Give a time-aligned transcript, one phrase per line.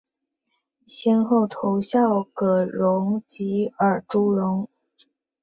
[0.83, 4.67] 先后投效葛荣及尔朱荣。